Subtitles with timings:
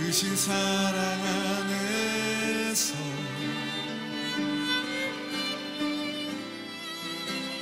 [0.00, 2.94] 크신 사랑 안에서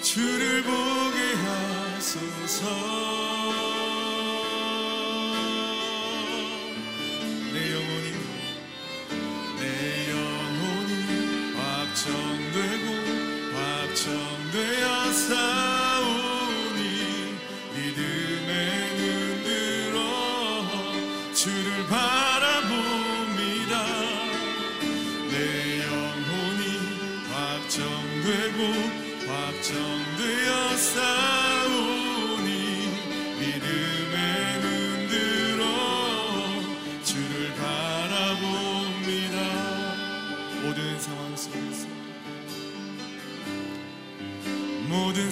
[0.01, 3.08] 주를 보게 하소서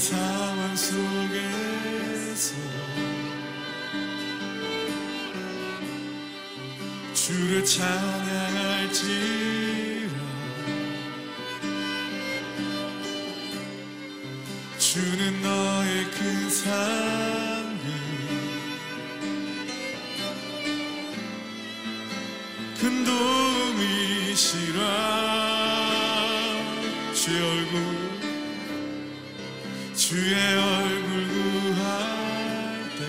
[0.06, 2.54] 상황 속에서
[7.12, 9.06] 주를 찬양할지라.
[14.78, 17.82] 주는 너의 큰 상급
[22.78, 24.76] 큰 도움이시라
[30.08, 31.26] 주의 얼굴
[31.74, 33.00] 구할 때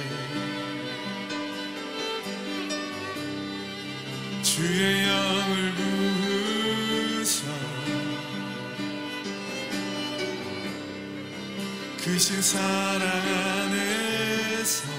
[4.42, 5.74] 주의 영을
[7.22, 7.46] 부으사
[12.04, 14.90] 크신 사랑 안에서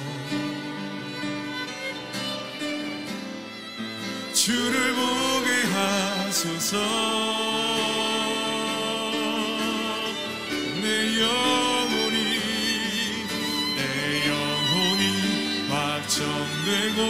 [4.33, 7.58] 주를 보게 하소서
[16.69, 17.01] 되고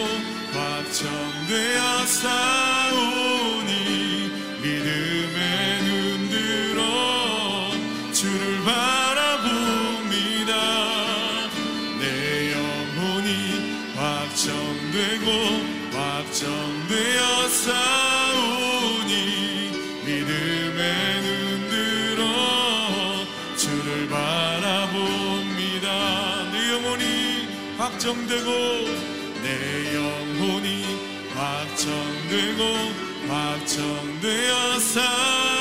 [0.55, 3.71] 확정되어 싸우니
[4.63, 6.81] 믿음의 눈들어
[8.13, 10.53] 주를 바라봅니다.
[11.99, 12.05] 내
[12.53, 13.31] 영혼이
[13.97, 15.27] 확정되고
[15.93, 19.13] 확정되어 싸우니
[20.07, 20.83] 믿음의
[21.23, 22.23] 눈들어
[23.57, 25.87] 주를 바라봅니다.
[26.53, 27.03] 내 영혼이
[27.77, 29.08] 확정되고
[29.89, 30.85] 내 영혼이
[31.35, 32.63] 확정되고
[33.29, 34.79] 확정되어.
[34.81, 35.58] 싸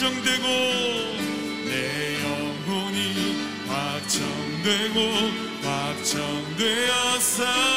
[0.00, 0.46] 확정되고
[1.66, 3.36] 내 영혼이
[3.68, 4.98] 확정되고
[5.62, 7.20] 확정되어.
[7.20, 7.69] 싸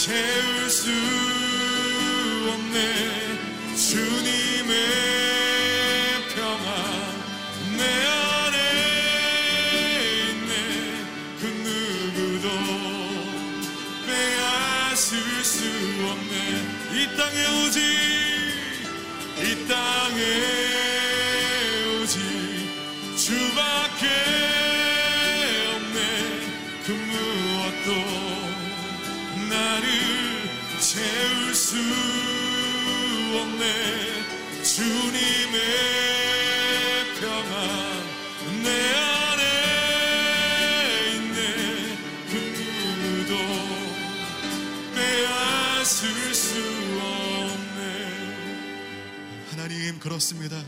[0.00, 0.90] 채울 수
[2.48, 2.78] 없네.
[3.76, 4.99] 주님의
[50.20, 50.62] 그렇습니다.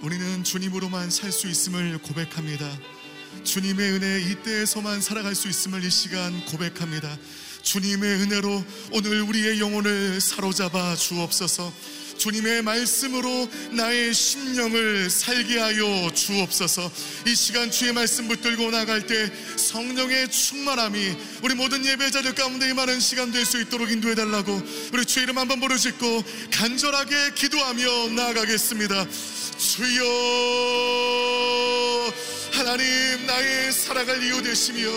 [0.00, 2.70] 우리는 주님으로만 살 수 있음을 고백합니다.
[3.44, 7.16] 주님의 은혜 이때에서만 살아갈 수 있음을 이 시간 고백합니다.
[7.62, 11.72] 주님의 은혜로 오늘 우리의 영혼을 사로잡아 주옵소서.
[12.22, 16.88] 주님의 말씀으로 나의 심령을 살게 하여 주옵소서.
[17.26, 23.32] 이 시간 주의 말씀 붙들고 나갈 때 성령의 충만함이 우리 모든 예배자들 가운데 임하는 시간
[23.32, 26.22] 될 수 있도록 인도해 달라고 우리 주의 이름 한번 부르짖고
[26.52, 29.04] 간절하게 기도하며 나아가겠습니다.
[29.58, 30.04] 주여
[32.52, 34.88] 하나님 나의 살아갈 이유 되시며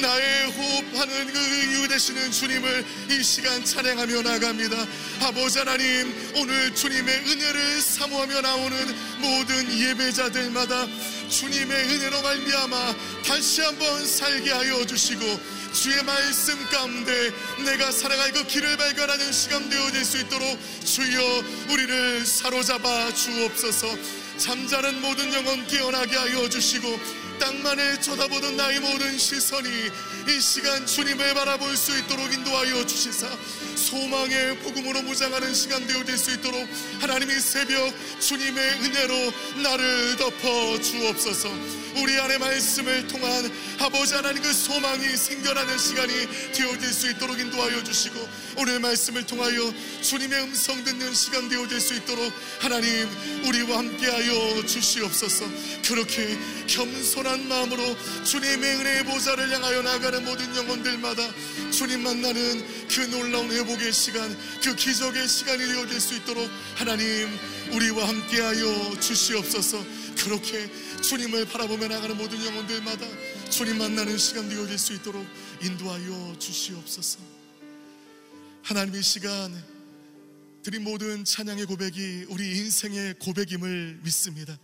[0.00, 4.86] 나의 호흡하는 그 이유 되시는 주님을 이 시간 찬양하며 나갑니다.
[5.20, 8.76] 아버지 하나님 오늘 주님의 은혜를 사모하며 나오는
[9.18, 10.86] 모든 예배자들마다
[11.28, 12.94] 주님의 은혜로 말미암아
[13.26, 15.40] 다시 한번 살게 하여 주시고
[15.72, 17.30] 주의 말씀 가운데
[17.64, 24.20] 내가 살아갈 그 길을 발견하는 시간 되어질 수 있도록 주여 우리를 사로잡아 주옵소서.
[24.38, 26.98] 잠자는 모든 영혼 깨어나게 하여 주시고
[27.40, 29.68] 땅만을 쳐다보던 나의 모든 시선이
[30.28, 33.26] 이 시간 주님을 바라볼 수 있도록 인도하여 주시사
[33.80, 36.68] 소망의 복음으로 무장하는 시간 되어질 수 있도록
[37.00, 39.32] 하나님이 새벽 주님의 은혜로
[39.62, 41.80] 나를 덮어 주옵소서.
[41.96, 43.50] 우리 안에 말씀을 통한
[43.80, 46.12] 아버지 하나님 그 소망이 생겨나는 시간이
[46.52, 52.32] 되어질 수 있도록 인도하여 주시고 오늘 말씀을 통하여 주님의 음성 듣는 시간 되어질 수 있도록
[52.60, 53.08] 하나님
[53.44, 55.46] 우리와 함께하여 주시옵소서.
[55.84, 56.38] 그렇게
[56.68, 61.22] 겸손한 마음으로 주님의 은혜의 보좌를 향하여 나가는 모든 영혼들마다
[61.70, 67.28] 주님 만나는 그 놀라운 회복 의 시간 그 기적의 시간이 되어질 수 있도록 하나님
[67.72, 69.84] 우리와 함께하여 주시옵소서
[70.16, 70.68] 그렇게
[71.02, 73.06] 주님을 바라보며 나가는 모든 영혼들마다
[73.50, 75.24] 주님 만나는 시간 되어질 수 있도록
[75.62, 77.20] 인도하여 주시옵소서.
[78.62, 79.52] 하나님 이 시간
[80.62, 84.58] 드린 모든 찬양의 고백이 우리 인생의 고백임을 믿습니다.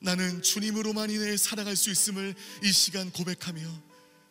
[0.00, 3.62] 나는 주님으로만 인해 살아갈 수 있음을 이 시간 고백하며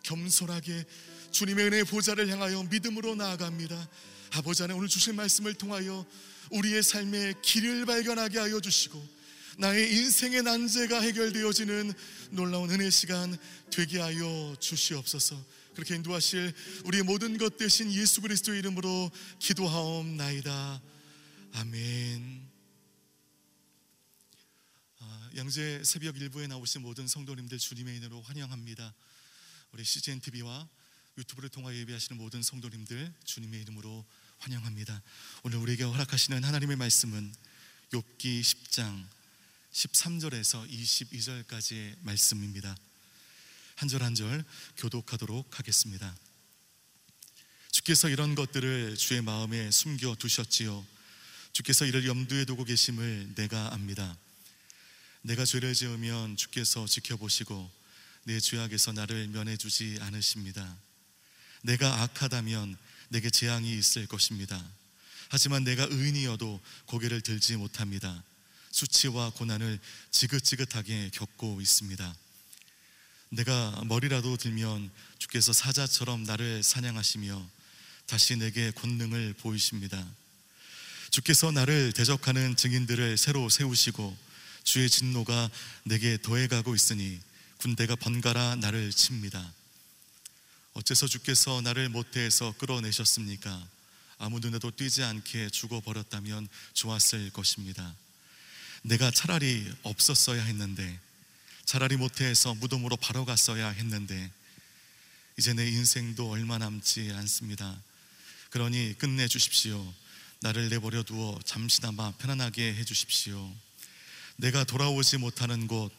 [0.03, 0.85] 겸손하게
[1.31, 3.89] 주님의 은혜 보좌를 향하여 믿음으로 나아갑니다.
[4.31, 6.05] 아버지 하나 오늘 주신 말씀을 통하여
[6.51, 9.21] 우리의 삶의 길을 발견하게 하여 주시고
[9.57, 11.93] 나의 인생의 난제가 해결되어지는
[12.31, 13.37] 놀라운 은혜 시간
[13.69, 15.43] 되게 하여 주시옵소서.
[15.75, 16.53] 그렇게 인도하실
[16.85, 20.81] 우리의 모든 것 대신 예수 그리스도의 이름으로 기도하옵나이다.
[21.53, 22.49] 아멘.
[24.99, 28.93] 아, 양재 새벽 일부에 나오신 모든 성도님들 주님의 이름으로 환영합니다.
[29.71, 30.67] 우리 CGN TV와
[31.17, 34.05] 유튜브를 통하여 예배하시는 모든 성도님들 주님의 이름으로
[34.39, 35.01] 환영합니다.
[35.43, 37.33] 오늘 우리에게 허락하시는 하나님의 말씀은
[37.91, 39.05] 욥기 10장
[39.73, 42.75] 13절에서 22절까지의 말씀입니다.
[43.75, 44.43] 한 절 한 절
[44.77, 46.15] 교독하도록 하겠습니다.
[47.71, 50.85] 주께서 이런 것들을 주의 마음에 숨겨 두셨지요.
[51.53, 54.15] 주께서 이를 염두에 두고 계심을 내가 압니다.
[55.23, 57.69] 내가 죄를 지으면 주께서 지켜보시고
[58.25, 60.77] 내 죄악에서 나를 면해 주지 않으십니다.
[61.61, 62.77] 내가 악하다면
[63.09, 64.63] 내게 재앙이 있을 것입니다.
[65.29, 68.23] 하지만 내가 의인이어도 고개를 들지 못합니다.
[68.71, 69.79] 수치와 고난을
[70.11, 72.15] 지긋지긋하게 겪고 있습니다.
[73.29, 77.49] 내가 머리라도 들면 주께서 사자처럼 나를 사냥하시며
[78.07, 80.05] 다시 내게 권능을 보이십니다.
[81.11, 84.17] 주께서 나를 대적하는 증인들을 새로 세우시고
[84.63, 85.49] 주의 진노가
[85.83, 87.19] 내게 더해가고 있으니
[87.57, 89.53] 군대가 번갈아 나를 칩니다.
[90.73, 93.67] 어째서 주께서 나를 모태에서 끌어내셨습니까?
[94.17, 97.93] 아무 눈에도 띄지 않게 죽어버렸다면 좋았을 것입니다.
[98.83, 100.99] 내가 차라리 없었어야 했는데
[101.65, 104.31] 차라리 모태에서 무덤으로 바로 갔어야 했는데
[105.37, 107.81] 이제 내 인생도 얼마 남지 않습니다.
[108.49, 109.93] 그러니 끝내 주십시오.
[110.41, 113.53] 나를 내버려 두어 잠시나마 편안하게 해 주십시오.
[114.37, 115.91] 내가 돌아오지 못하는 곳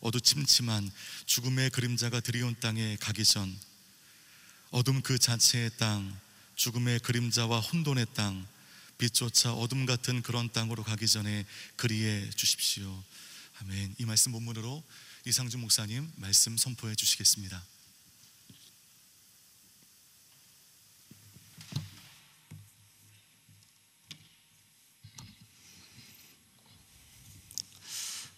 [0.00, 0.90] 어두침침한
[1.26, 3.54] 죽음의 그림자가 드리운 땅에 가기 전
[4.70, 6.16] 어둠 그 자체의 땅
[6.54, 8.46] 죽음의 그림자와 혼돈의 땅
[8.98, 11.44] 빛조차 어둠 같은 그런 땅으로 가기 전에
[11.76, 13.02] 그리해 주십시오.
[13.60, 13.96] 아멘.
[13.98, 14.82] 이 말씀 본문으로
[15.26, 17.62] 이상주 목사님 말씀 선포해 주시겠습니다.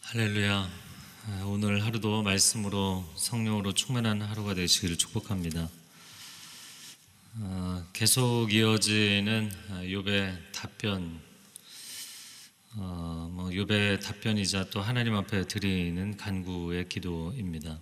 [0.02, 0.70] 할렐루야.
[1.46, 5.68] 오늘 하루도 말씀으로 성령으로 충만한 하루가 되시기를 축복합니다.
[7.34, 9.50] 어, 계속 이어지는
[9.84, 11.18] 욥의 답변,
[12.76, 17.78] 어, 뭐 욥의 답변이자 또 하나님 앞에 드리는 간구의 기도입니다.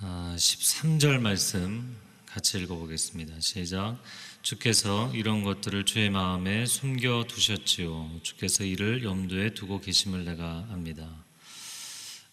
[0.00, 1.96] 어, 13절 말씀
[2.26, 3.38] 같이 읽어보겠습니다.
[3.38, 4.02] 시작.
[4.42, 8.18] 주께서 이런 것들을 주의 마음에 숨겨 두셨지요.
[8.24, 11.08] 주께서 이를 염두에 두고 계심을 내가 압니다.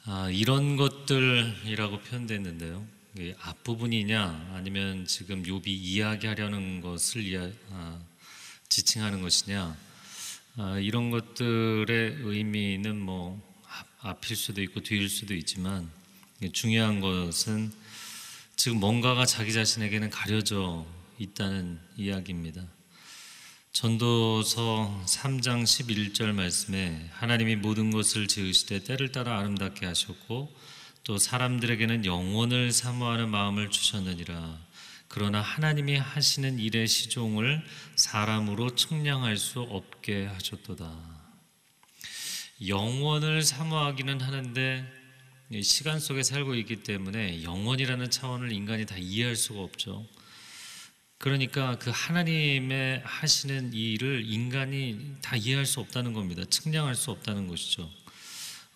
[0.05, 2.94] 아, 이런 것들이라고 표현됐는데요.
[3.39, 7.99] 앞부분이냐 아니면 지금 욥이 이야기하려는 것을 이야, 아,
[8.69, 9.77] 지칭하는 것이냐
[10.57, 13.55] 아, 이런 것들의 의미는 뭐
[14.05, 15.89] 앞 일 수도 있고 뒤일 수도 있지만
[16.53, 17.73] 중요한 것은
[18.55, 20.85] 지금 뭔가가 자기 자신에게는 가려져
[21.17, 22.63] 있다는 이야기입니다.
[23.71, 30.55] 전도서 3장 11절 말씀에 하나님이 모든 것을 지으시되 때를 따라 아름답게 하셨고
[31.05, 34.59] 또 사람들에게는 영원을 사모하는 마음을 주셨느니라.
[35.07, 37.63] 그러나 하나님이 하시는 일의 시종을
[37.95, 40.91] 사람으로 측량할 수 없게 하셨도다.
[42.67, 44.83] 영원을 사모하기는 하는데
[45.61, 50.07] 시간 속에 살고 있기 때문에 영원이라는 차원을 인간이 다 이해할 수가 없죠.
[51.19, 56.43] 그러니까 그 하나님의 하시는 일을 인간이 다 이해할 수 없다는 겁니다.
[56.49, 57.91] 측량할 수 없다는 것이죠.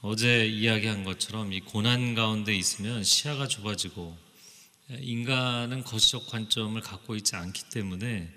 [0.01, 4.17] 어제 이야기한 것처럼 이 고난 가운데 있으면 시야가 좁아지고
[4.91, 8.31] 인간은 거시적 관점을 갖고 있지 않기 때문에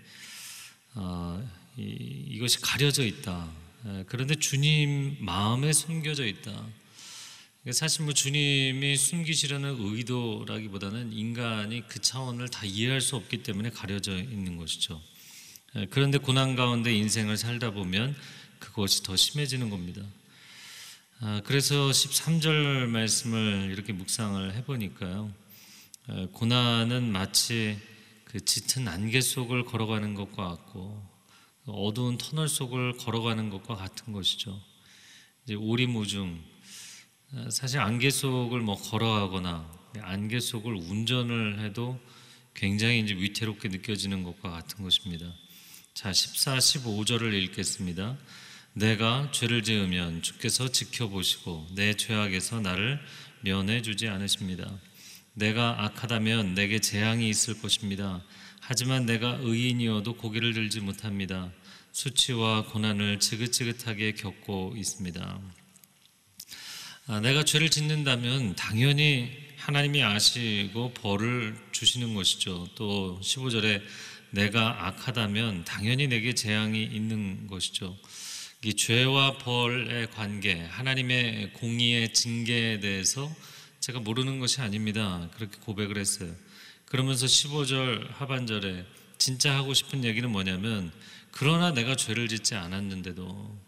[0.94, 3.48] 어, 이, 것이 가려져 있다.
[4.06, 6.66] 그런데 주님 마음에 숨겨져 있다.
[7.70, 14.56] 사실 뭐 주님이 숨기시려는 의도라기보다는 인간이 그 차원을 다 이해할 수 없기 때문에 가려져 있는
[14.56, 15.00] 것이죠.
[15.76, 18.16] 예, 그런데 고난 가운데 인생을 살다 보면
[18.58, 20.02] 그것이 더 심해지는 겁니다.
[21.24, 25.32] 아, 그래서 13절 말씀을 이렇게 묵상을 해보니까요.
[26.10, 27.78] 예, 고난은 마치
[28.24, 31.00] 그 짙은 안개 속을 걸어가는 것과 같고
[31.66, 34.60] 어두운 터널 속을 걸어가는 것과 같은 것이죠.
[35.44, 36.42] 이제 오리무중
[37.50, 42.00] 사실 안개 속을 뭐 걸어가거나 안개 속을 운전을 해도
[42.52, 45.32] 굉장히 이제 위태롭게 느껴지는 것과 같은 것입니다.
[45.94, 48.18] 자, 14, 15절을 읽겠습니다.
[48.74, 52.98] 내가 죄를 지으면 주께서 지켜보시고 내 죄악에서 나를
[53.42, 54.70] 면해 주지 않으십니다.
[55.34, 58.22] 내가 악하다면 내게 재앙이 있을 것입니다.
[58.60, 61.52] 하지만 내가 의인이어도 고개를 들지 못합니다.
[61.92, 65.40] 수치와 고난을 지긋지긋하게 겪고 있습니다.
[67.08, 72.68] 아, 내가 죄를 짓는다면 당연히 하나님이 아시고 벌을 주시는 것이죠.
[72.74, 73.82] 또 15절에
[74.30, 77.98] 내가 악하다면 당연히 내게 재앙이 있는 것이죠.
[78.64, 83.34] 이 죄와 벌의 관계, 하나님의 공의의 징계에 대해서
[83.80, 85.28] 제가 모르는 것이 아닙니다.
[85.34, 86.32] 그렇게 고백을 했어요.
[86.84, 88.86] 그러면서 15절 하반절에
[89.18, 90.92] 진짜 하고 싶은 얘기는 뭐냐면
[91.32, 93.58] 그러나 내가 죄를 짓지 않았는데도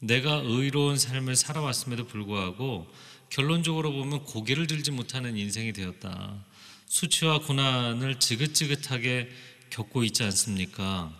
[0.00, 2.86] 내가 의로운 삶을 살아왔음에도 불구하고
[3.30, 6.44] 결론적으로 보면 고개를 들지 못하는 인생이 되었다.
[6.86, 9.30] 수치와 고난을 지긋지긋하게
[9.70, 11.12] 겪고 있지 않습니까?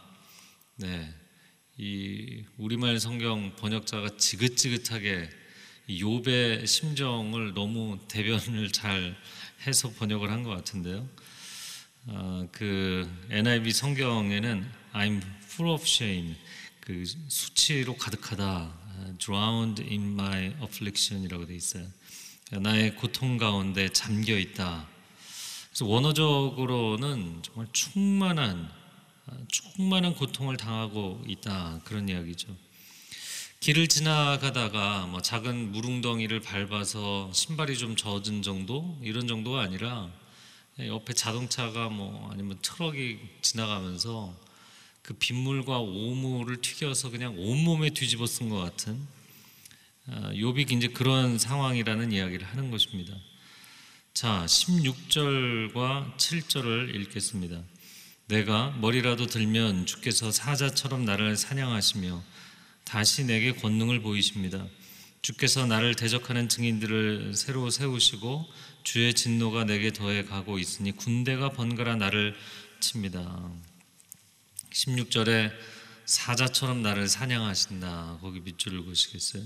[0.76, 1.17] 네.
[1.80, 5.30] 이 우리말 성경 번역자가 지긋지긋하게
[5.88, 9.16] 욥의 심정을 너무 대변을 잘
[9.64, 11.08] 해서 번역을 한 것 같은데요.
[12.06, 16.34] 어, 그 NIV 성경에는 I'm full of shame.
[16.80, 19.16] 그 수치로 가득하다.
[19.18, 21.86] drowned in my affliction이라고 돼 있어요.
[22.50, 24.88] 나의 고통 가운데 잠겨 있다.
[25.68, 28.68] 그래서 원어적으로는 정말 충만한
[29.48, 32.48] 충만한 고통을 당하고 있다 그런 이야기죠.
[33.60, 40.10] 길을 지나가다가 뭐 작은 물웅덩이를 밟아서 신발이 좀 젖은 정도 이런 정도가 아니라
[40.78, 44.32] 옆에 자동차가 뭐 아니면 트럭이 지나가면서
[45.02, 49.00] 그 빗물과 오물을 튀겨서 그냥 온몸에 뒤집어 쓴 것 같은
[50.06, 53.14] 아, 욥이 이제 그런 상황이라는 이야기를 하는 것입니다.
[54.14, 57.62] 자, 16절과 7절을 읽겠습니다.
[58.28, 62.22] 내가 머리라도 들면 주께서 사자처럼 나를 사냥하시며
[62.84, 64.66] 다시 내게 권능을 보이십니다.
[65.22, 68.46] 주께서 나를 대적하는 증인들을 새로 세우시고
[68.84, 72.36] 주의 진노가 내게 더해 가고 있으니 군대가 번갈아 나를
[72.80, 73.50] 칩니다.
[74.72, 75.50] 16절에
[76.04, 78.18] 사자처럼 나를 사냥하신다.
[78.20, 79.42] 거기 밑줄을 그시겠어요?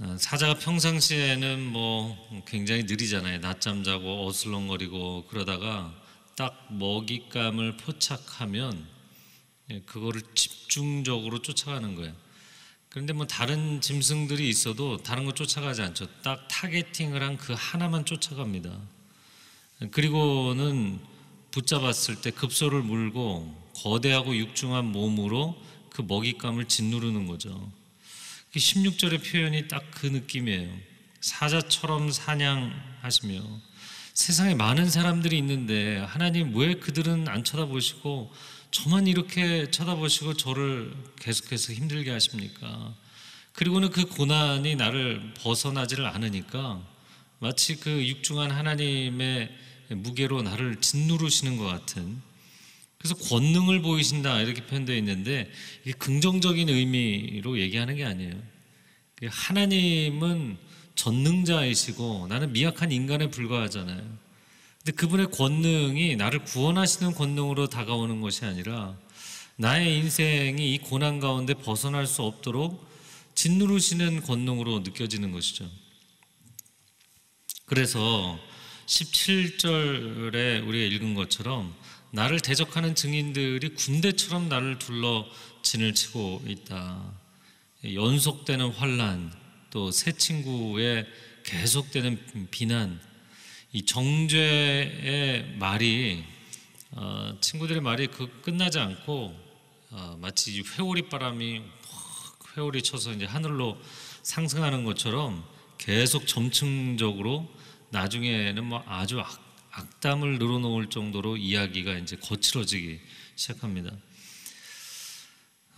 [0.00, 3.38] 어, 사자가 평상시에는 뭐 굉장히 느리잖아요.
[3.38, 6.03] 낮잠 자고 어슬렁거리고 그러다가
[6.36, 8.86] 딱 먹잇감을 포착하면
[9.70, 12.14] 예, 그거를 집중적으로 쫓아가는 거예요.
[12.88, 16.06] 그런데 뭐 다른 짐승들이 있어도 다른 거 쫓아가지 않죠.
[16.22, 18.78] 딱 타겟팅을 한 그 하나만 쫓아갑니다.
[19.90, 21.00] 그리고는
[21.50, 25.60] 붙잡았을 때 급소를 물고 거대하고 육중한 몸으로
[25.90, 27.70] 그 먹잇감을 짓누르는 거죠.
[28.54, 30.70] 16절의 표현이 딱 그 느낌이에요.
[31.20, 33.42] 사자처럼 사냥하시며
[34.14, 38.32] 세상에 많은 사람들이 있는데 하나님 왜 그들은 안 쳐다보시고
[38.70, 42.94] 저만 이렇게 쳐다보시고 저를 계속해서 힘들게 하십니까?
[43.54, 46.80] 그리고는 그 고난이 나를 벗어나지를 않으니까
[47.40, 49.50] 마치 그 육중한 하나님의
[49.88, 52.22] 무게로 나를 짓누르시는 것 같은
[52.98, 55.50] 그래서 권능을 보이신다 이렇게 표현되어 있는데
[55.82, 58.34] 이게 긍정적인 의미로 얘기하는 게 아니에요.
[59.26, 60.56] 하나님은
[60.94, 64.02] 전능자이시고 나는 미약한 인간에 불과하잖아요.
[64.78, 68.96] 근데 그분의 권능이 나를 구원하시는 권능으로 다가오는 것이 아니라
[69.56, 72.86] 나의 인생이 이 고난 가운데 벗어날 수 없도록
[73.34, 75.68] 짓누르시는 권능으로 느껴지는 것이죠.
[77.66, 78.38] 그래서
[78.86, 81.74] 17절에 우리가 읽은 것처럼
[82.10, 85.26] 나를 대적하는 증인들이 군대처럼 나를 둘러
[85.62, 87.02] 진을 치고 있다.
[87.84, 89.32] 연속되는 환란,
[89.74, 91.04] 또 새 친구의
[91.42, 93.00] 계속되는 비난,
[93.72, 96.24] 이 정죄의 말이
[96.92, 99.34] 어, 친구들의 말이 그 끝나지 않고
[99.90, 101.60] 어, 마치 회오리 바람이
[102.56, 103.76] 회오리 쳐서 이제 하늘로
[104.22, 105.44] 상승하는 것처럼
[105.76, 107.52] 계속 점층적으로
[107.90, 113.00] 나중에는 뭐 아주 악, 악담을 늘어놓을 정도로 이야기가 이제 거칠어지기
[113.34, 113.90] 시작합니다.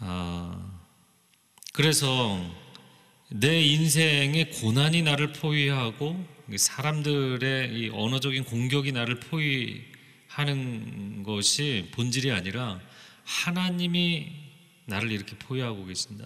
[0.00, 0.78] 아,
[1.72, 2.65] 그래서
[3.28, 12.80] 내 인생의 고난이 나를 포위하고 사람들의 이 언어적인 공격이 나를 포위하는 것이 본질이 아니라
[13.24, 14.30] 하나님이
[14.84, 16.24] 나를 이렇게 포위하고 계신다.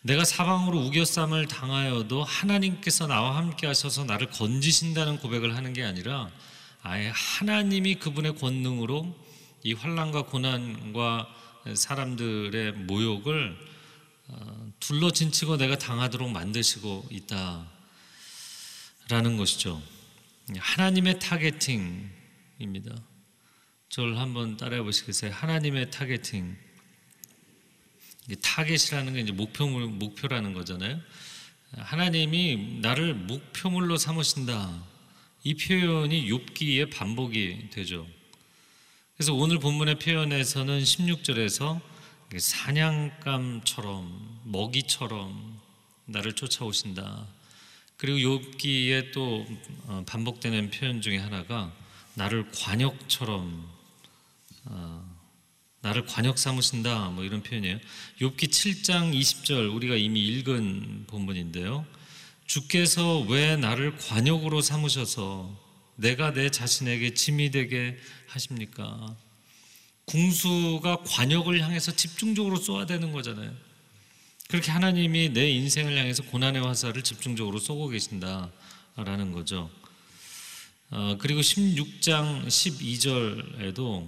[0.00, 6.30] 내가 사방으로 우겨쌈을 당하여도 하나님께서 나와 함께 하셔서 나를 건지신다는 고백을 하는 게 아니라
[6.82, 9.14] 아예 하나님이 그분의 권능으로
[9.64, 11.28] 이 환란과 고난과
[11.74, 13.58] 사람들의 모욕을
[14.28, 17.66] 어, 둘러 진치고 내가 당하도록 만드시고 있다라는
[19.36, 19.82] 것이죠.
[20.56, 22.94] 하나님의 타겟팅입니다.
[23.88, 25.32] 저를 한번 따라해 보시겠어요?
[25.32, 26.56] 하나님의 targeting.
[28.42, 31.00] target이라는 게 이제 목표물 목표라는 거잖아요.
[31.72, 34.84] 하나님이 나를 목표물로 삼으신다.
[35.44, 38.06] 이 표현이 욥기의 반복이 되죠.
[39.16, 41.80] 그래서 오늘 본문의 표현에서는 16절에서
[42.36, 45.60] 사냥감처럼 먹이처럼
[46.06, 47.26] 나를 쫓아오신다.
[47.96, 49.46] 그리고 욥기에 또
[49.86, 51.72] 어, 반복되는 표현 중에 하나가
[52.14, 53.68] 나를 관역처럼
[54.64, 55.16] 어,
[55.80, 57.78] 나를 관역 삼으신다 뭐 이런 표현이에요.
[58.20, 61.86] 욥기 7장 20절 우리가 이미 읽은 본문인데요.
[62.46, 69.16] 주께서 왜 나를 관역으로 삼으셔서 내가 내 자신에게 짐이 되게 하십니까?
[70.06, 73.52] 궁수가 관역을 향해서 집중적으로 쏘아대는 거잖아요.
[74.48, 79.68] 그렇게 하나님이 내 인생을 향해서 고난의 화살을 집중적으로 쏘고 계신다라는 거죠.
[80.90, 84.06] 어, 그리고 16장 12절에도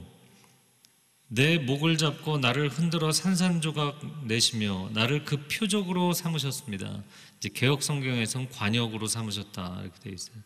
[1.27, 7.03] 내 목을 잡고 나를 흔들어 산산조각 내시며 나를 그 표적으로 삼으셨습니다.
[7.39, 10.37] 이제 개혁 성경에선 관역으로 삼으셨다 이렇게 되어 있어요.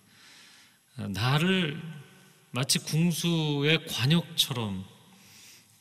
[0.97, 1.81] 어, 나를
[2.51, 4.92] 마치 궁수의 관역처럼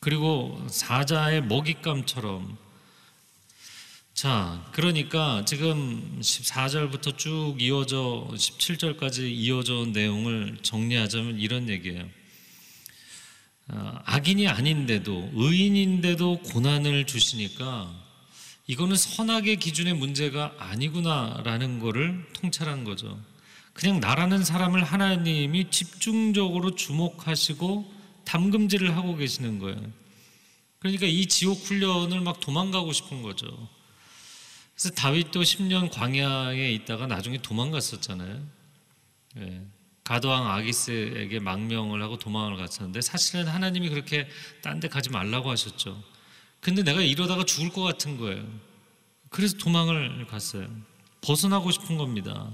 [0.03, 2.57] 그리고 사자의 먹잇감처럼
[4.15, 12.09] 자, 그러니까 지금 14절부터 쭉 이어져 17절까지 이어져 온 내용을 정리하자면 이런 얘기예요.
[13.67, 17.93] 어, 악인이 아닌데도 의인인데도 고난을 주시니까
[18.65, 23.19] 이거는 선악의 기준의 문제가 아니구나라는 거를 통찰한 거죠.
[23.73, 28.00] 그냥 나라는 사람을 하나님이 집중적으로 주목하시고
[28.31, 29.77] 담금질을 하고 계시는 거예요.
[30.79, 33.67] 그러니까 이 지옥 훈련을 막 도망가고 싶은 거죠.
[34.73, 38.41] 그래서 다윗도 10년 광야에 있다가 나중에 도망갔었잖아요.
[39.37, 39.61] 예.
[40.05, 44.27] 가도왕 아기스에게 망명을 하고 도망을 갔었는데 사실은 하나님이 그렇게
[44.61, 46.01] 딴 데 가지 말라고 하셨죠.
[46.61, 48.47] 근데 내가 이러다가 죽을 것 같은 거예요.
[49.29, 50.69] 그래서 도망을 갔어요.
[51.19, 52.49] 벗어나고 싶은 겁니다.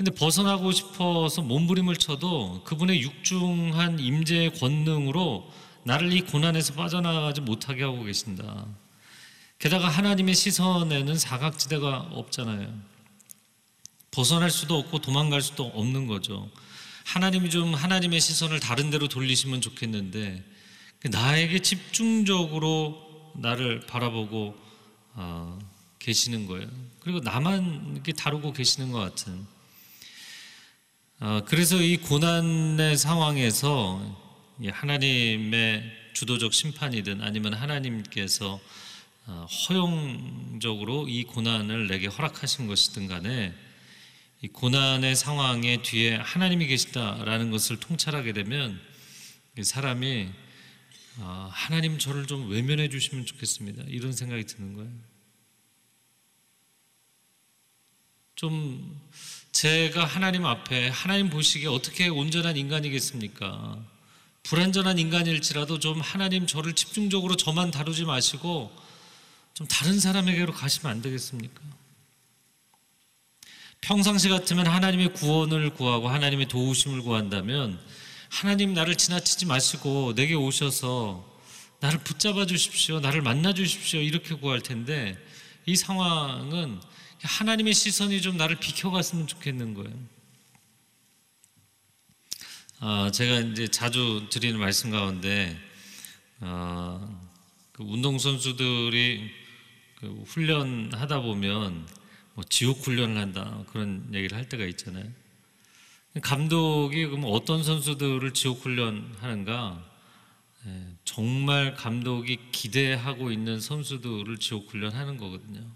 [0.00, 5.46] 근데 벗어나고 싶어서 몸부림을 쳐도 그분의 육중한 임재의 권능으로
[5.84, 8.64] 나를 이 고난에서 빠져나가지 못하게 하고 계신다.
[9.58, 12.72] 게다가 하나님의 시선에는 사각지대가 없잖아요.
[14.10, 16.48] 벗어날 수도 없고 도망갈 수도 없는 거죠.
[17.04, 20.42] 하나님이 좀 하나님의 시선을 다른 데로 돌리시면 좋겠는데
[21.10, 24.56] 나에게 집중적으로 나를 바라보고
[25.12, 25.58] 어,
[25.98, 26.70] 계시는 거예요.
[27.00, 29.59] 그리고 나만 이렇게 다루고 계시는 것 같은.
[31.22, 34.00] 아, 그래서 이 고난의 상황에서
[34.66, 38.58] 하나님의 주도적 심판이든 아니면 하나님께서
[39.26, 43.52] 어, 허용적으로 이 고난을 내게 허락하신 것이든 간에
[44.40, 48.80] 이 고난의 상황에 뒤에 하나님이 계시다라는 것을 통찰하게 되면
[49.62, 50.26] 사람이
[51.18, 53.82] 아, 하나님 저를 좀 외면해 주시면 좋겠습니다.
[53.88, 54.90] 이런 생각이 드는 거예요.
[58.36, 58.98] 좀
[59.52, 63.78] 제가 하나님 앞에 하나님 보시기에 어떻게 온전한 인간이겠습니까?
[64.42, 68.74] 불완전한 인간일지라도 좀 하나님 저를 집중적으로 저만 다루지 마시고
[69.54, 71.60] 좀 다른 사람에게로 가시면 안 되겠습니까?
[73.80, 77.78] 평상시 같으면 하나님의 구원을 구하고 하나님의 도우심을 구한다면
[78.28, 81.28] 하나님 나를 지나치지 마시고 내게 오셔서
[81.80, 83.00] 나를 붙잡아 주십시오.
[83.00, 84.00] 나를 만나 주십시오.
[84.00, 85.18] 이렇게 구할 텐데
[85.66, 86.80] 이 상황은
[87.22, 89.92] 하나님의 시선이 좀 나를 비켜갔으면 좋겠는 거예요.
[92.80, 95.58] 아, 제가 이제 자주 드리는 말씀 가운데
[96.40, 97.20] 아,
[97.72, 99.30] 그 운동 선수들이
[99.96, 101.86] 그 훈련하다 보면
[102.34, 105.04] 뭐 지옥 훈련을 한다 그런 얘기를 할 때가 있잖아요.
[106.22, 109.90] 감독이 그럼 어떤 선수들을 지옥 훈련하는가?
[110.66, 115.66] 예, 정말 감독이 기대하고 있는 선수들을 지옥 훈련하는 거거든요.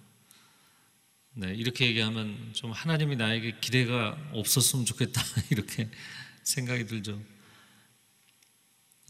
[1.36, 5.20] 네, 이렇게 얘기하면 좀 하나님이 나에게 기대가 없었으면 좋겠다
[5.50, 5.90] 이렇게
[6.44, 7.20] 생각이 들죠.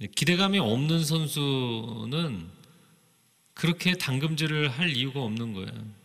[0.00, 2.48] 예, 기대감이 없는 선수는
[3.52, 6.04] 그렇게 당금질을 할 이유가 없는 거예요.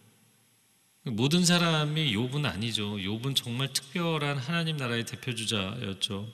[1.05, 2.97] 모든 사람이 욥은 아니죠.
[2.97, 6.27] 욥은 정말 특별한 하나님 나라의 대표 주자였죠.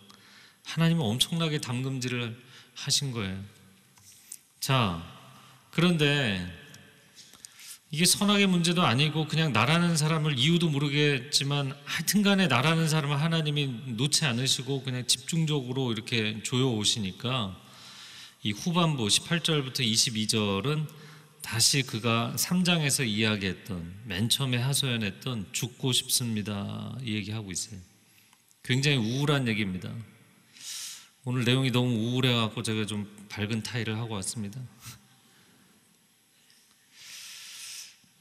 [0.65, 2.35] 하나님은 엄청나게 담금질을
[2.73, 3.39] 하신 거예요.
[4.59, 5.05] 자,
[5.69, 6.64] 그런데
[7.95, 14.83] 이게 선악의 문제도 아니고 그냥 나라는 사람을 이유도 모르겠지만 하여튼간에 나라는 사람을 하나님이 놓지 않으시고
[14.83, 17.57] 그냥 집중적으로 이렇게 조여 오시니까
[18.43, 20.89] 이 후반부 18절부터 22절은
[21.41, 27.79] 다시 그가 3장에서 이야기했던 맨 처음에 하소연했던 죽고 싶습니다 이 얘기하고 있어요.
[28.61, 29.89] 굉장히 우울한 얘기입니다.
[31.23, 34.59] 오늘 내용이 너무 우울해 갖고 제가 좀 밝은 타이를 하고 왔습니다.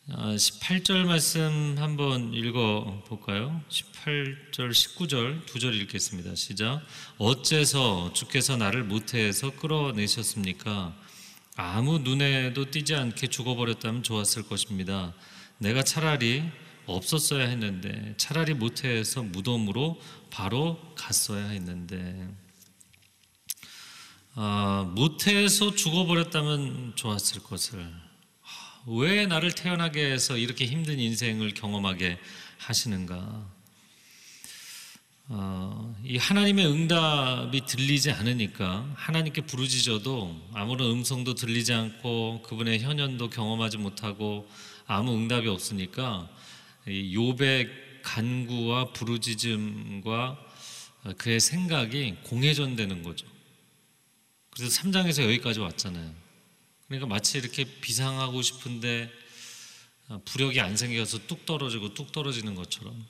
[0.08, 3.62] 18절 아, 말씀 한번 읽어 볼까요?
[3.70, 6.34] 18절, 19절 두 절 읽겠습니다.
[6.34, 6.82] 시작.
[7.16, 10.94] 어째서 주께서 나를 모태에서 끌어내셨습니까?
[11.56, 15.14] 아무 눈에도 띄지 않게 죽어버렸다면 좋았을 것입니다.
[15.56, 16.42] 내가 차라리
[16.84, 19.98] 없었어야 했는데 차라리 모태에서 무덤으로
[20.30, 22.28] 바로 갔어야 했는데
[24.34, 28.03] 아, 모태에서 죽어버렸다면 좋았을 것을
[28.86, 32.18] 왜 나를 태어나게 해서 이렇게 힘든 인생을 경험하게
[32.58, 33.48] 하시는가?
[35.28, 43.78] 어, 이 하나님의 응답이 들리지 않으니까 하나님께 부르짖어도 아무런 음성도 들리지 않고 그분의 현현도 경험하지
[43.78, 44.46] 못하고
[44.86, 46.28] 아무 응답이 없으니까
[46.86, 50.38] 이 욥의 간구와 부르짖음과
[51.16, 53.26] 그의 생각이 공회전되는 거죠.
[54.50, 56.23] 그래서 3장에서 여기까지 왔잖아요.
[56.98, 59.10] 그러니까 마치 이렇게 비상하고 싶은데
[60.08, 63.04] 아, 부력이 안 생겨서 뚝 떨어지고 뚝 떨어지는 것처럼.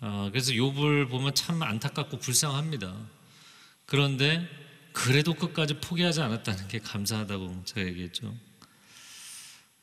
[0.00, 2.94] 아, 그래서 욥을 보면 참 안타깝고 불쌍합니다.
[3.86, 4.46] 그런데
[4.92, 8.34] 그래도 끝까지 포기하지 않았다는 게 감사하다고 제가 얘기했죠.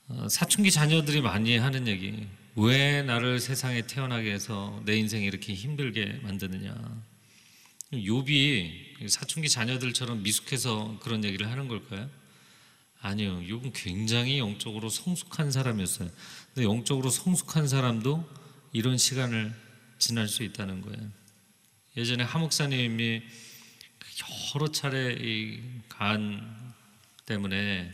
[0.09, 2.27] 아, 사춘기 자녀들이 많이 하는 얘기.
[2.55, 6.75] 왜 나를 세상에 태어나게 해서 내 인생이 이렇게 힘들게 만드느냐.
[7.91, 12.09] 욥이 사춘기 자녀들처럼 미숙해서 그런 얘기를 하는 걸까요?
[13.03, 13.39] 아니요.
[13.41, 16.09] 욥은 굉장히 영적으로 성숙한 사람이었어요.
[16.53, 18.27] 근데 영적으로 성숙한 사람도
[18.71, 19.53] 이런 시간을
[19.99, 21.11] 지날 수 있다는 거예요.
[21.97, 23.21] 예전에 하 목사님이
[24.55, 26.73] 여러 차례 이 간
[27.25, 27.91] 때문에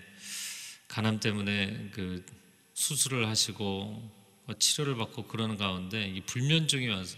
[0.87, 2.25] 간암 때문에 그
[2.73, 4.17] 수술을 하시고
[4.57, 7.17] 치료를 받고 그러는 가운데 이 불면증이 와서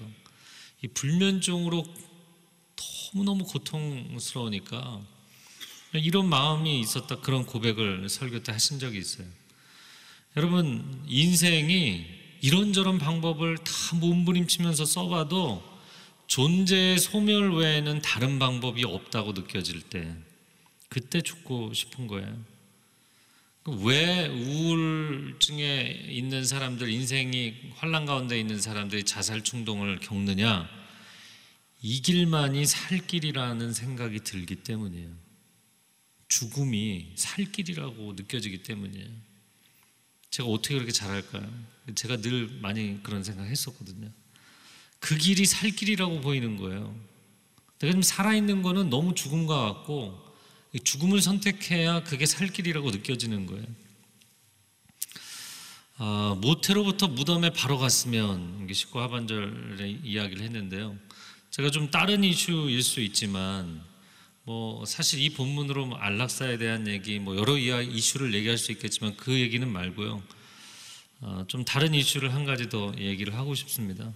[0.82, 1.86] 이 불면증으로
[3.14, 5.02] 너무너무 고통스러우니까
[5.94, 9.28] 이런 마음이 있었다 그런 고백을 설교 때 하신 적이 있어요.
[10.38, 12.06] 여러분 인생이
[12.42, 15.64] 이런저런 방법을 다 몸부림치면서 써봐도
[16.28, 20.16] 존재의 소멸 외에는 다른 방법이 없다고 느껴질 때
[20.88, 22.52] 그때 죽고 싶은 거예요.
[23.84, 30.68] 왜 우울증에 있는 사람들, 인생이 환란 가운데 있는 사람들이 자살 충동을 겪느냐?
[31.84, 35.10] 이 길만이 살 길이라는 생각이 들기 때문이에요.
[36.32, 39.10] 죽음이 살 길이라고 느껴지기 때문이에요.
[40.30, 41.46] 제가 어떻게 그렇게 잘할까요?
[41.94, 44.10] 제가 늘 많이 그런 생각 했었거든요.
[45.02, 46.98] 그 길이 살 길이라고 보이는 거예요.
[47.80, 50.18] 내가 살아있는 거는 너무 죽음과 같고
[50.86, 53.66] 죽음을 선택해야 그게 살 길이라고 느껴지는 거예요.
[55.98, 60.98] 아, 모태로부터 무덤에 바로 갔으면 19 하반절에 이야기를 했는데요.
[61.50, 63.91] 제가 좀 다른 이슈일 수 있지만
[64.52, 69.40] 뭐 사실 이 본문으로 뭐 안락사에 대한 얘기 뭐 여러 이슈를 얘기할 수 있겠지만 그
[69.40, 70.22] 얘기는 말고요.
[71.22, 74.12] 어, 좀 다른 이슈를 한 가지 더 얘기를 하고 싶습니다.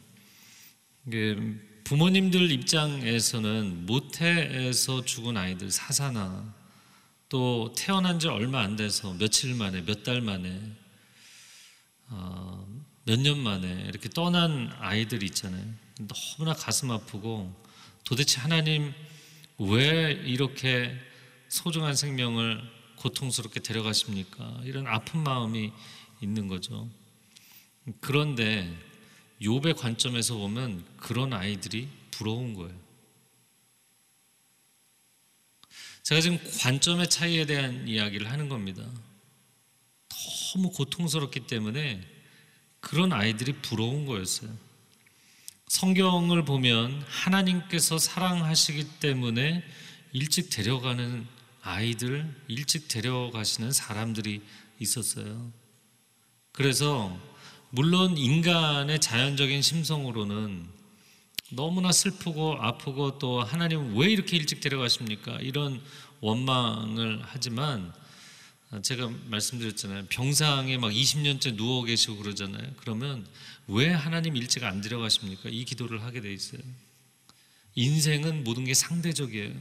[1.08, 1.38] 이게
[1.86, 6.54] 부모님들 입장에서는 모태에서 죽은 아이들 사사나
[7.30, 10.62] 또 태어난 지 얼마 안 돼서 며칠 만에 몇 달 만에
[12.10, 12.68] 어,
[13.06, 15.66] 몇년 만에 이렇게 떠난 아이들 있잖아요.
[15.98, 17.56] 너무나 가슴 아프고
[18.04, 18.94] 도대체 하나님
[19.58, 20.94] 왜 이렇게
[21.48, 22.62] 소중한 생명을
[22.98, 24.62] 고통스럽게 데려가십니까?
[24.64, 25.72] 이런 아픈 마음이
[26.22, 26.90] 있는 거죠.
[28.00, 28.76] 그런데
[29.42, 32.86] 욥의 관점에서 보면 그런 아이들이 부러운 거예요.
[36.04, 38.84] 제가 지금 관점의 차이에 대한 이야기를 하는 겁니다.
[40.54, 42.02] 너무 고통스럽기 때문에
[42.80, 44.65] 그런 아이들이 부러운 거였어요.
[45.68, 49.64] 성경을 보면 하나님께서 사랑하시기 때문에
[50.14, 51.28] 일찍 데려가는
[51.62, 54.42] 아이들, 일찍 데려가시는 사람들이
[54.80, 55.52] 있었어요.
[56.52, 57.18] 그래서
[57.72, 60.68] 물론 인간의 자연적인 심성으로는
[61.52, 65.40] 너무나 슬프고 아프고 또 하나님 왜 이렇게 일찍 데려가십니까?
[65.42, 65.82] 이런
[66.22, 67.94] 원망을 하지만
[68.82, 70.08] 제가 말씀드렸잖아요.
[70.08, 72.74] 병상에 막 20년째 누워 계시고 그러잖아요.
[72.78, 73.26] 그러면
[73.68, 75.50] 왜 하나님 일찍 안 데려가십니까?
[75.50, 76.62] 이 기도를 하게 돼 있어요.
[77.76, 79.54] 인생은 모든 게 상대적이에요.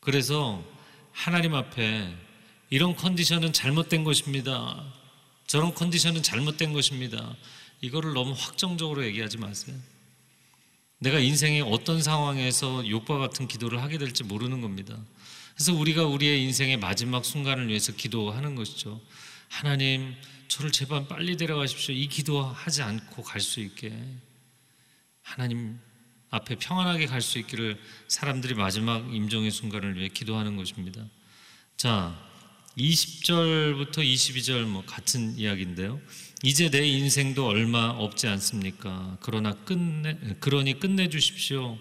[0.00, 0.64] 그래서
[1.12, 2.14] 하나님 앞에
[2.70, 4.84] 이런 컨디션은 잘못된 것입니다.
[5.46, 7.36] 저런 컨디션은 잘못된 것입니다.
[7.80, 9.76] 이거를 너무 확정적으로 얘기하지 마세요.
[10.98, 14.98] 내가 인생의 어떤 상황에서 욕과 같은 기도를 하게 될지 모르는 겁니다.
[15.56, 19.00] 그래서 우리가 우리의 인생의 마지막 순간을 위해서 기도하는 것이죠.
[19.48, 20.14] 하나님,
[20.48, 21.94] 저를 제발 빨리 데려가십시오.
[21.94, 23.90] 이 기도하지 않고 갈 수 있게.
[25.22, 25.80] 하나님
[26.28, 31.02] 앞에 평안하게 갈 수 있기를 사람들이 마지막 임종의 순간을 위해 기도하는 것입니다.
[31.78, 32.14] 자,
[32.76, 35.98] 20절부터 22절 뭐 같은 이야기인데요.
[36.42, 39.16] 이제 내 인생도 얼마 없지 않습니까?
[39.20, 41.78] 그러나 끝내 그러니 끝내 주십시오.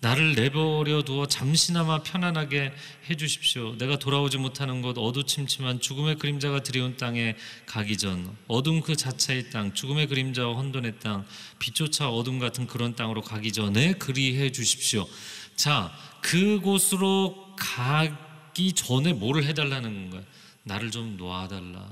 [0.00, 2.72] 나를 내버려 두어 잠시나마 편안하게
[3.08, 3.76] 해 주십시오.
[3.78, 9.72] 내가 돌아오지 못하는 곳 어두침침한 죽음의 그림자가 드리운 땅에 가기 전 어둠 그 자체의 땅
[9.72, 11.26] 죽음의 그림자와 혼돈의 땅
[11.58, 15.08] 빛조차 어둠 같은 그런 땅으로 가기 전에 그리해 주십시오.
[15.56, 20.24] 자, 그곳으로 가기 전에 뭐를 해 달라는 건가요?
[20.64, 21.88] 나를 좀 놓아 달라.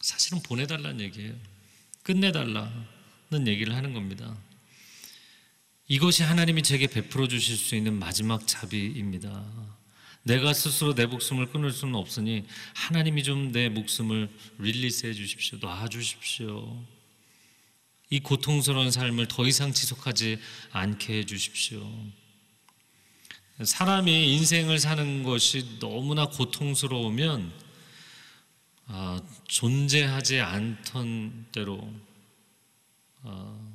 [0.00, 1.34] 사실은 보내 달라는 얘기예요.
[2.02, 4.36] 끝내 달라는 얘기를 하는 겁니다.
[5.86, 9.44] 이것이 하나님이 제게 베풀어 주실 수 있는 마지막 자비입니다.
[10.22, 15.58] 내가 스스로 내 목숨을 끊을 수는 없으니 하나님이 좀 내 목숨을 release 해 주십시오.
[15.60, 16.82] 놔 주십시오.
[18.08, 20.38] 이 고통스러운 삶을 더 이상 지속하지
[20.72, 21.86] 않게 해 주십시오.
[23.62, 27.52] 사람이 인생을 사는 것이 너무나 고통스러우면
[28.86, 31.92] 아, 존재하지 않던 대로
[33.22, 33.73] 아,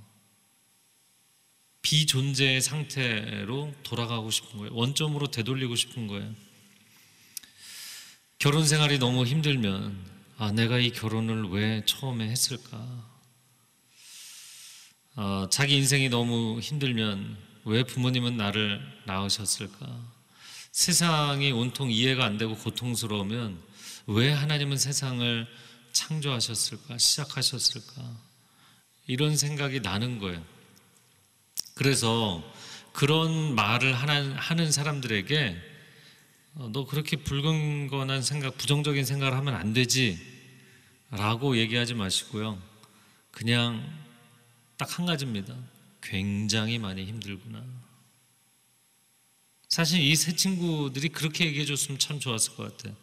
[1.89, 4.75] 비존재의 상태로 돌아가고 싶은 거예요.
[4.75, 6.35] 원점으로 되돌리고 싶은 거예요.
[8.37, 9.97] 결혼 생활이 너무 힘들면
[10.37, 13.09] 아 내가 이 결혼을 왜 처음에 했을까?
[15.15, 20.13] 아, 자기 인생이 너무 힘들면 왜 부모님은 나를 낳으셨을까?
[20.71, 23.59] 세상이 온통 이해가 안 되고 고통스러우면
[24.05, 25.47] 왜 하나님은 세상을
[25.93, 26.99] 창조하셨을까?
[26.99, 28.15] 시작하셨을까?
[29.07, 30.58] 이런 생각이 나는 거예요.
[31.79, 32.43] 그래서
[32.91, 35.55] 그런 말을 하는 사람들에게
[36.55, 40.19] 어, 너 그렇게 불건건한 생각, 부정적인 생각을 하면 안 되지
[41.09, 42.61] 라고 얘기하지 마시고요.
[43.31, 43.81] 그냥
[44.75, 45.55] 딱 한 가지입니다.
[46.01, 47.63] 굉장히 많이 힘들구나.
[49.69, 52.93] 사실 이 세 친구들이 그렇게 얘기해 줬으면 참 좋았을 것 같아요.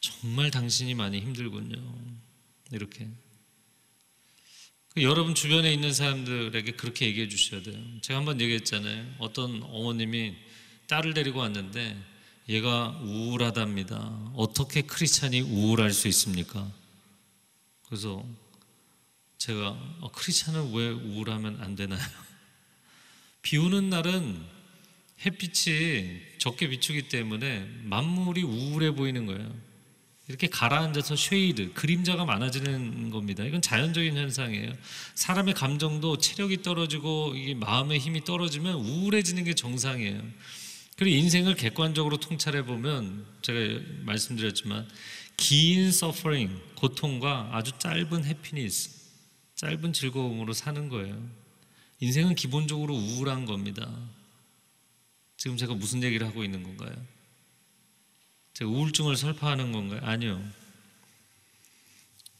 [0.00, 1.80] 정말 당신이 많이 힘들군요.
[2.72, 3.08] 이렇게.
[4.98, 7.76] 여러분 주변에 있는 사람들에게 그렇게 얘기해 주셔야 돼요.
[8.00, 9.16] 제가 한번 얘기했잖아요.
[9.18, 10.34] 어떤 어머님이
[10.86, 11.94] 딸을 데리고 왔는데
[12.48, 14.32] 얘가 우울하답니다.
[14.34, 16.72] 어떻게 크리스찬이 우울할 수 있습니까?
[17.86, 18.24] 그래서
[19.36, 19.68] 제가
[20.00, 22.00] 어, 크리스찬은 왜 우울하면 안 되나요?
[23.42, 24.42] 비 오는 날은
[25.26, 29.65] 햇빛이 적게 비추기 때문에 만물이 우울해 보이는 거예요.
[30.28, 33.44] 이렇게 가라앉아서 shade, 그림자가 많아지는 겁니다.
[33.44, 34.72] 이건 자연적인 현상이에요.
[35.14, 40.20] 사람의 감정도 체력이 떨어지고 이게 마음의 힘이 떨어지면 우울해지는 게 정상이에요.
[40.96, 44.88] 그리고 인생을 객관적으로 통찰해 보면 제가 말씀드렸지만
[45.36, 48.90] 긴 서퍼링, 고통과 아주 짧은 해피니스,
[49.54, 51.22] 짧은 즐거움으로 사는 거예요.
[52.00, 53.88] 인생은 기본적으로 우울한 겁니다.
[55.36, 56.94] 지금 제가 무슨 얘기를 하고 있는 건가요?
[58.64, 60.00] 우울증을 설파하는 건가요?
[60.02, 60.42] 아니요.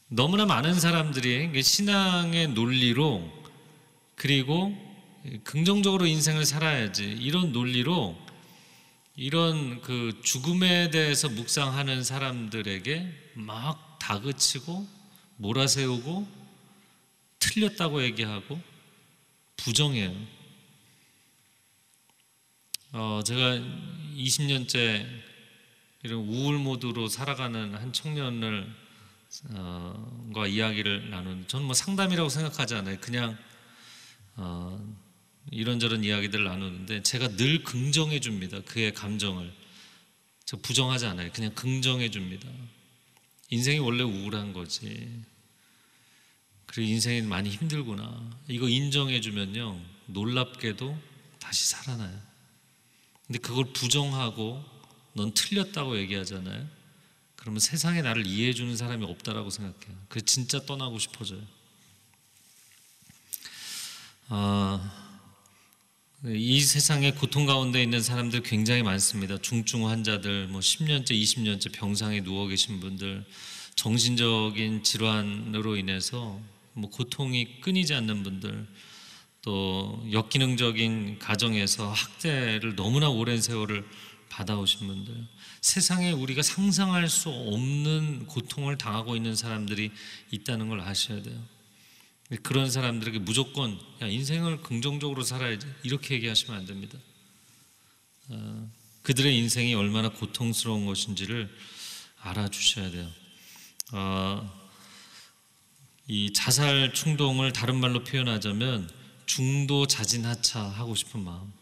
[0.09, 3.31] 너무나 많은 사람들이 신앙의 논리로
[4.15, 4.75] 그리고
[5.45, 8.17] 긍정적으로 인생을 살아야지 이런 논리로
[9.17, 14.87] 이런 그 죽음에 대해서 묵상하는 사람들에게 막 다그치고
[15.39, 16.29] 몰아세우고
[17.39, 18.61] 틀렸다고 얘기하고
[19.57, 20.15] 부정해요.
[22.93, 23.59] 어, 제가
[24.17, 25.05] 20년째
[26.07, 28.73] 이런 우울 모드로 살아가는 한 청년을
[29.51, 31.45] 어, 과 이야기를 나눈.
[31.49, 32.97] 저는 뭐 상담이라고 생각하지 않아요.
[33.01, 33.37] 그냥
[34.37, 34.81] 어,
[35.51, 38.61] 이런저런 이야기들을 나누는데 제가 늘 긍정해 줍니다.
[38.61, 39.53] 그의 감정을.
[40.45, 41.33] 저 부정하지 않아요.
[41.33, 42.49] 그냥 긍정해 줍니다.
[43.51, 45.25] 인생이 원래 우울한 거지.
[46.67, 48.31] 그리고 인생이 많이 힘들구나.
[48.47, 49.81] 이거 인정해 주면요.
[50.07, 50.97] 놀랍게도
[51.41, 52.17] 다시 살아나요.
[53.27, 54.76] 근데 그걸 부정하고
[55.17, 56.69] 넌 틀렸다고 얘기하잖아요.
[57.37, 59.97] 그러면 세상에 나를 이해해 주는 사람이 없다라고 생각해요.
[60.09, 61.41] 그 진짜 떠나고 싶어져요.
[64.29, 64.93] 아,
[66.27, 69.39] 이 세상에 고통 가운데 있는 사람들 굉장히 많습니다.
[69.39, 73.25] 중증 환자들, 뭐 10년째, 20년째 병상에 누워 계신 분들,
[73.75, 76.41] 정신적인 질환으로 인해서
[76.75, 78.67] 뭐 고통이 끊이지 않는 분들,
[79.43, 83.87] 또 역기능적인 가정에서 학대를 너무나 오랜 세월을
[84.29, 85.27] 받아오신 분들,
[85.61, 89.91] 세상에 우리가 상상할 수 없는 고통을 당하고 있는 사람들이
[90.31, 91.43] 있다는 걸 아셔야 돼요.
[92.43, 96.99] 그런 사람들에게 무조건 야, 인생을 긍정적으로 살아야지 이렇게 얘기하시면 안 됩니다.
[98.29, 98.71] 어,
[99.03, 101.49] 그들의 인생이 얼마나 고통스러운 것인지를
[102.21, 103.09] 알아주셔야 돼요.
[103.93, 104.67] 어,
[106.09, 108.91] 이 자살 충동을 다른 말로 표현하자면
[109.27, 111.53] 중도 자진하차 하고 싶은 마음.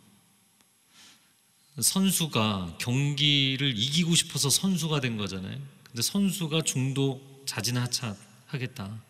[1.80, 5.58] 선수가 경기를 이기고 싶어서 선수가 된 거잖아요.
[5.84, 9.02] 근데 선수가 중도 자진 하차 하겠다.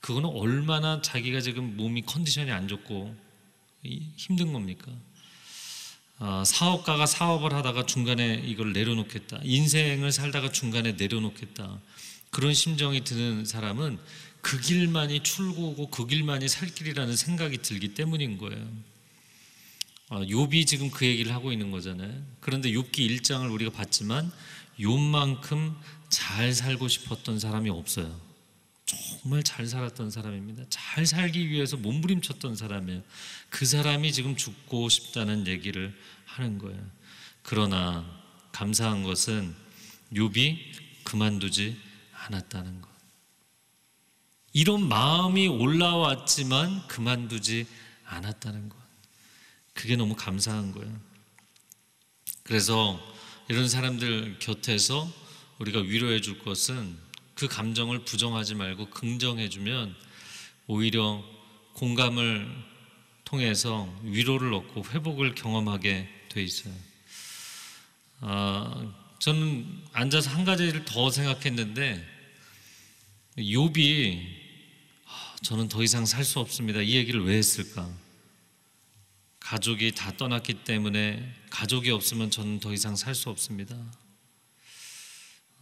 [0.00, 3.14] 그거는 얼마나 자기가 지금 몸이 컨디션이 안 좋고
[4.16, 4.92] 힘든 겁니까?
[6.20, 9.40] 아, 사업가가 사업을 하다가 중간에 이걸 내려놓겠다.
[9.42, 11.80] 인생을 살다가 중간에 내려놓겠다.
[12.30, 13.98] 그런 심정이 드는 사람은
[14.40, 18.68] 그 길만이 출구고 그 길만이 살 길이라는 생각이 들기 때문인 거예요.
[20.10, 22.24] 아, 욥이 지금 그 얘기를 하고 있는 거잖아요.
[22.40, 24.30] 그런데 욥기 1장을 우리가 봤지만
[24.78, 25.74] 욥만큼
[26.08, 28.18] 잘 살고 싶었던 사람이 없어요.
[28.86, 30.64] 정말 잘 살았던 사람입니다.
[30.70, 33.02] 잘 살기 위해서 몸부림쳤던 사람이에요.
[33.50, 35.94] 그 사람이 지금 죽고 싶다는 얘기를
[36.24, 36.80] 하는 거예요.
[37.42, 38.06] 그러나
[38.52, 39.54] 감사한 것은
[40.14, 40.58] 욥이
[41.04, 41.76] 그만두지
[42.14, 42.88] 않았다는 것.
[44.54, 47.66] 이런 마음이 올라왔지만 그만두지
[48.06, 48.87] 않았다는 것.
[49.78, 50.92] 그게 너무 감사한 거예요.
[52.42, 53.00] 그래서
[53.48, 55.08] 이런 사람들 곁에서
[55.60, 56.98] 우리가 위로해 줄 것은
[57.36, 59.94] 그 감정을 부정하지 말고 긍정해 주면
[60.66, 61.24] 오히려
[61.74, 62.52] 공감을
[63.24, 66.74] 통해서 위로를 얻고 회복을 경험하게 돼 있어요.
[68.20, 72.04] 아, 저는 앉아서 한 가지를 더 생각했는데
[73.36, 74.26] 욥이
[75.06, 76.80] 아, 저는 더 이상 살 수 없습니다.
[76.80, 77.88] 이 얘기를 왜 했을까?
[79.48, 83.74] 가족이 다 떠났기 때문에 가족이 없으면 저는 더 이상 살 수 없습니다.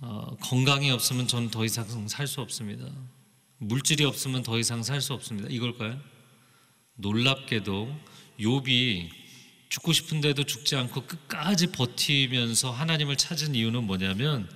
[0.01, 2.85] 어, 건강이 없으면 저는 더 이상 살 수 없습니다.
[3.59, 5.49] 물질이 없으면 더 이상 살 수 없습니다.
[5.51, 6.01] 이걸까요?
[6.97, 7.97] 놀랍게도
[8.41, 9.09] 욥이
[9.69, 14.51] 죽고 싶은데도 죽지 않고 끝까지 버티면서 하나님을 찾은 이유는 뭐냐면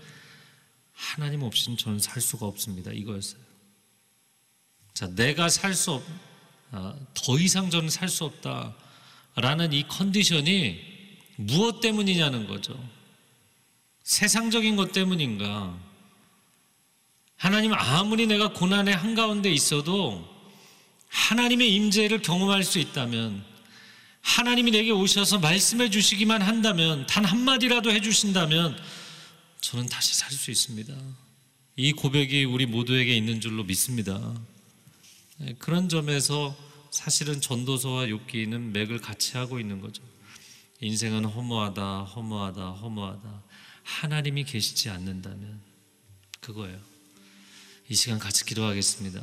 [0.92, 2.90] 하나님 없이는 저는 살 수가 없습니다.
[2.90, 3.40] 이거였어요.
[4.92, 6.02] 자, 내가 살 수 없,
[6.72, 8.74] 아, 더 이상 저는 살 수 없다
[9.36, 10.80] 라는 이 컨디션이
[11.36, 12.78] 무엇 때문이냐는 거죠.
[14.02, 15.78] 세상적인 것 때문인가?
[17.36, 20.28] 하나님 아무리 내가 고난의 한가운데 있어도
[21.08, 23.44] 하나님의 임재를 경험할 수 있다면
[24.20, 28.78] 하나님이 내게 오셔서 말씀해 주시기만 한다면 단 한마디라도 해 주신다면
[29.60, 30.94] 저는 다시 살 수 있습니다.
[31.76, 34.34] 이 고백이 우리 모두에게 있는 줄로 믿습니다.
[35.38, 36.54] 네, 그런 점에서
[36.90, 40.02] 사실은 전도서와 욥기는 맥을 같이 하고 있는 거죠.
[40.80, 43.42] 인생은 허무하다, 허무하다, 허무하다.
[43.82, 45.60] 하나님이 계시지 않는다면
[46.40, 46.78] 그거예요.
[47.88, 49.20] 이 시간 같이 기도하겠습니다.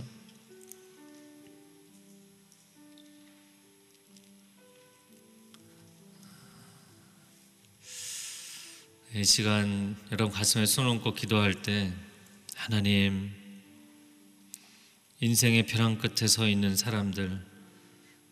[9.15, 11.91] 이 시간 여러분 가슴에 손 얹고 기도할 때
[12.55, 13.32] 하나님
[15.22, 17.47] 인생의 벼랑 끝에 서 있는 사람들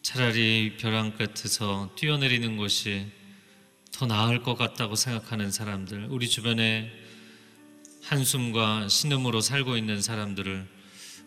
[0.05, 3.07] 차라리 벼랑 끝에서 뛰어내리는 것이
[3.91, 6.91] 더 나을 것 같다고 생각하는 사람들 우리 주변에
[8.03, 10.67] 한숨과 신음으로 살고 있는 사람들을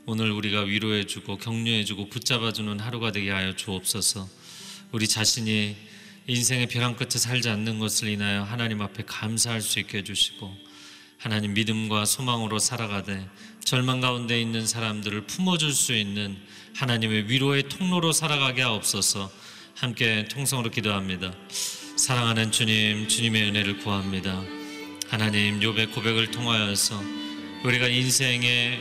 [0.07, 4.29] 오늘 우리가 위로해주고 격려해주고 붙잡아주는 하루가 되게 하여 주옵소서.
[4.93, 5.77] 우리 자신이
[6.29, 10.55] 인생의 벼랑 끝에 살지 않는 것을 인하여 하나님 앞에 감사할 수 있게 해주시고
[11.19, 16.39] 하나님 믿음과 소망으로 살아가되 절망 가운데 있는 사람들을 품어줄 수 있는
[16.75, 19.31] 하나님의 위로의 통로로 살아가게 하옵소서
[19.75, 21.33] 함께 통성으로 기도합니다.
[21.97, 24.43] 사랑하는 주님, 주님의 은혜를 구합니다.
[25.09, 27.03] 하나님 욥의 고백을 통하여서
[27.65, 28.79] 우리가 인생의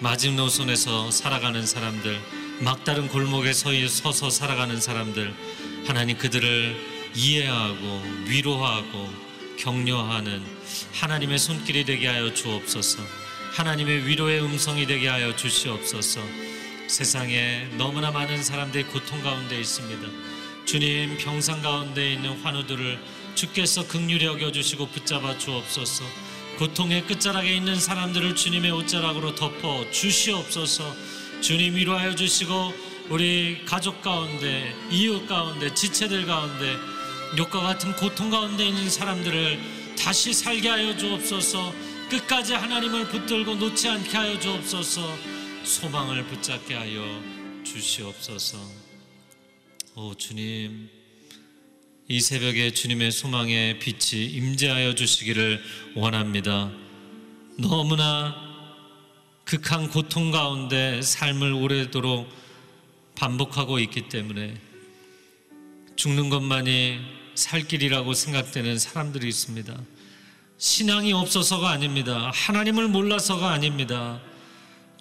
[0.00, 2.18] 마지노선에서 살아가는 사람들,
[2.60, 5.34] 막다른 골목에 서서 살아가는 사람들,
[5.86, 6.76] 하나님 그들을
[7.14, 9.10] 이해하고 위로하고
[9.58, 10.42] 격려하는
[10.92, 13.02] 하나님의 손길이 되게 하여 주옵소서.
[13.52, 16.20] 하나님의 위로의 음성이 되게 하여 주시옵소서.
[16.90, 20.08] 세상에 너무나 많은 사람들이 고통 가운데 있습니다.
[20.64, 22.98] 주님 평상 가운데 있는 환우들을
[23.36, 26.04] 주께서 극률히 여겨 주시고 붙잡아 주옵소서.
[26.58, 30.92] 고통의 끝자락에 있는 사람들을 주님의 옷자락으로 덮어 주시옵소서.
[31.40, 32.74] 주님 위로하여 주시고
[33.08, 36.76] 우리 가족 가운데 이웃 가운데 지체들 가운데
[37.38, 39.60] 욕과 같은 고통 가운데 있는 사람들을
[39.96, 41.72] 다시 살게 하여 주옵소서
[42.10, 47.22] 끝까지 하나님을 붙들고 놓지 않게 하여 주옵소서 소망을 붙잡게 하여
[47.64, 48.58] 주시옵소서
[49.96, 50.88] 오 주님
[52.08, 55.62] 이 새벽에 주님의 소망의 빛이 임재하여 주시기를
[55.94, 56.70] 원합니다
[57.58, 58.34] 너무나
[59.44, 62.28] 극한 고통 가운데 삶을 오래도록
[63.16, 64.54] 반복하고 있기 때문에
[65.96, 67.00] 죽는 것만이
[67.34, 69.76] 살 길이라고 생각되는 사람들이 있습니다.
[70.56, 72.30] 신앙이 없어서가 아닙니다.
[72.32, 74.20] 하나님을 몰라서가 아닙니다.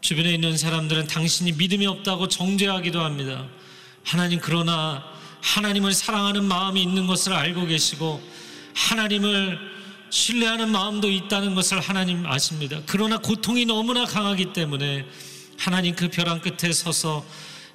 [0.01, 3.45] 주변에 있는 사람들은 당신이 믿음이 없다고 정죄하기도 합니다.
[4.03, 5.03] 하나님, 그러나
[5.41, 8.21] 하나님을 사랑하는 마음이 있는 것을 알고 계시고
[8.75, 9.59] 하나님을
[10.09, 12.81] 신뢰하는 마음도 있다는 것을 하나님 아십니다.
[12.85, 15.05] 그러나 고통이 너무나 강하기 때문에
[15.57, 17.25] 하나님 그 벼랑 끝에 서서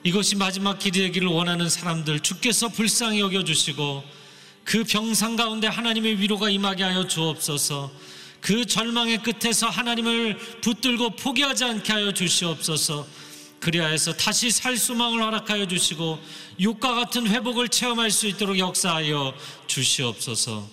[0.02, 4.04] 이것이 마지막 길이 되기를 원하는 사람들 주께서 불쌍히 여겨주시고
[4.64, 7.90] 그 병상 가운데 하나님의 위로가 임하게 하여 주옵소서.
[8.44, 13.08] 그 절망의 끝에서 하나님을 붙들고 포기하지 않게 하여 주시옵소서.
[13.58, 16.20] 그리하여서 다시 살 수망을 허락하여 주시고
[16.60, 19.34] 육과 같은 회복을 체험할 수 있도록 역사하여
[19.66, 20.68] 주시옵소서.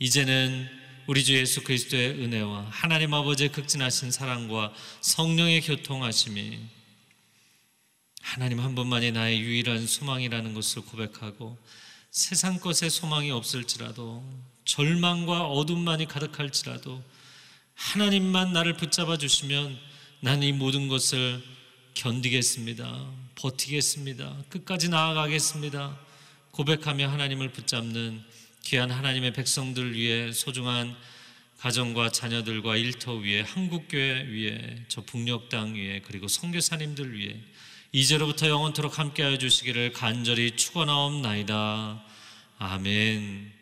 [0.00, 0.68] 이제는
[1.06, 6.58] 우리 주 예수 그리스도의 은혜와 하나님 아버지의 극진하신 사랑과 성령의 교통하심이
[8.20, 11.56] 하나님 한 분만이 나의 유일한 소망이라는 것을 고백하고
[12.10, 17.02] 세상 것에 소망이 없을지라도 절망과 어둠만이 가득할지라도
[17.74, 19.78] 하나님만 나를 붙잡아 주시면
[20.20, 21.42] 나는 이 모든 것을
[21.94, 23.06] 견디겠습니다.
[23.34, 24.44] 버티겠습니다.
[24.48, 25.98] 끝까지 나아가겠습니다.
[26.52, 28.22] 고백하며 하나님을 붙잡는
[28.64, 30.94] 귀한 하나님의 백성들 위해 소중한
[31.58, 37.36] 가정과 자녀들과 일터 위에 한국교회 위에 저 북녘 땅 위에 그리고 선교사님들 위해
[37.92, 42.02] 이제로부터 영원토록 함께하여 주시기를 간절히 축원하옵나이다.
[42.58, 43.61] 아멘.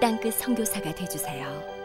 [0.00, 1.77] 땅끝 성교사가 되주세요